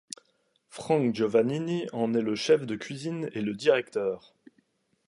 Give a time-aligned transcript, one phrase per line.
[0.71, 4.33] Franck Giovannini en est le chef de cuisine et le directeur.